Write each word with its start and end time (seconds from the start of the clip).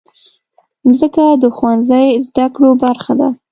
مځکه 0.87 1.25
د 1.43 1.43
ښوونځي 1.55 2.07
زدهکړو 2.25 2.69
برخه 2.83 3.13
ده. 3.19 3.27